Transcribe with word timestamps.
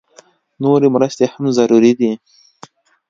نورې 0.61 0.87
مرستې 0.95 1.25
هم 1.33 1.45
ضروري 1.57 1.91
دي 1.99 2.11